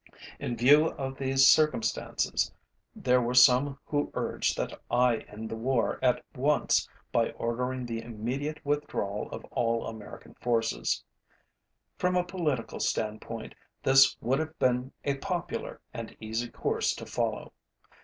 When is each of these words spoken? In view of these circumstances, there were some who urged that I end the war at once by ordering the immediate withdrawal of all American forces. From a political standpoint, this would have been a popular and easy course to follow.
In 0.39 0.57
view 0.57 0.87
of 0.87 1.19
these 1.19 1.47
circumstances, 1.47 2.51
there 2.95 3.21
were 3.21 3.35
some 3.35 3.77
who 3.85 4.09
urged 4.15 4.57
that 4.57 4.81
I 4.89 5.17
end 5.29 5.47
the 5.51 5.55
war 5.55 5.99
at 6.01 6.25
once 6.35 6.89
by 7.11 7.29
ordering 7.33 7.85
the 7.85 8.01
immediate 8.01 8.65
withdrawal 8.65 9.29
of 9.29 9.45
all 9.51 9.85
American 9.85 10.33
forces. 10.33 11.03
From 11.99 12.15
a 12.15 12.23
political 12.23 12.79
standpoint, 12.79 13.53
this 13.83 14.17
would 14.21 14.39
have 14.39 14.57
been 14.57 14.91
a 15.03 15.17
popular 15.17 15.79
and 15.93 16.17
easy 16.19 16.49
course 16.49 16.95
to 16.95 17.05
follow. 17.05 17.53